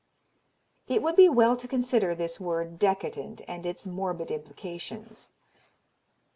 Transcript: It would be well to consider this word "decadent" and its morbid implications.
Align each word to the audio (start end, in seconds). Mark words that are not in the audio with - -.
It 0.87 1.03
would 1.03 1.15
be 1.15 1.29
well 1.29 1.55
to 1.55 1.67
consider 1.67 2.15
this 2.15 2.39
word 2.39 2.79
"decadent" 2.79 3.43
and 3.47 3.67
its 3.67 3.85
morbid 3.85 4.31
implications. 4.31 5.29